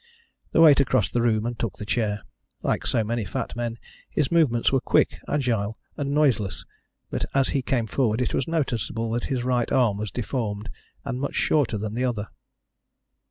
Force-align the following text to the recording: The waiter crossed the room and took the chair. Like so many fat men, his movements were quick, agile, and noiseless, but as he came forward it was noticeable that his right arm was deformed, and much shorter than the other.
The 0.51 0.61
waiter 0.61 0.83
crossed 0.83 1.13
the 1.13 1.21
room 1.21 1.45
and 1.45 1.59
took 1.59 1.77
the 1.77 1.85
chair. 1.85 2.23
Like 2.63 2.87
so 2.87 3.03
many 3.03 3.23
fat 3.23 3.55
men, 3.55 3.77
his 4.09 4.31
movements 4.31 4.71
were 4.71 4.81
quick, 4.81 5.19
agile, 5.27 5.77
and 5.95 6.11
noiseless, 6.11 6.65
but 7.11 7.25
as 7.35 7.49
he 7.49 7.61
came 7.61 7.85
forward 7.85 8.19
it 8.19 8.33
was 8.33 8.47
noticeable 8.47 9.11
that 9.11 9.25
his 9.25 9.43
right 9.43 9.71
arm 9.71 9.97
was 9.99 10.09
deformed, 10.09 10.69
and 11.05 11.21
much 11.21 11.35
shorter 11.35 11.77
than 11.77 11.93
the 11.93 12.05
other. 12.05 12.29